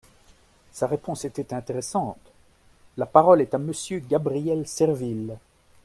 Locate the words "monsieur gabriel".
3.59-4.67